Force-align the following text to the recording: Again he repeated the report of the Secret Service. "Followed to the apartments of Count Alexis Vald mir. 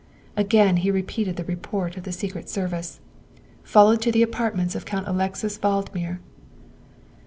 Again 0.35 0.77
he 0.77 0.89
repeated 0.89 1.35
the 1.35 1.43
report 1.43 1.95
of 1.95 2.05
the 2.05 2.11
Secret 2.11 2.49
Service. 2.49 2.99
"Followed 3.61 4.01
to 4.01 4.11
the 4.11 4.23
apartments 4.23 4.73
of 4.73 4.83
Count 4.83 5.07
Alexis 5.07 5.59
Vald 5.59 5.93
mir. 5.93 6.19